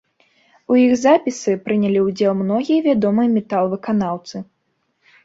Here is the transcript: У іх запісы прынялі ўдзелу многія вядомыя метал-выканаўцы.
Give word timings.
У 0.71 0.77
іх 0.83 0.93
запісы 1.01 1.51
прынялі 1.67 1.99
ўдзелу 2.07 2.33
многія 2.39 2.79
вядомыя 2.87 3.27
метал-выканаўцы. 3.37 4.35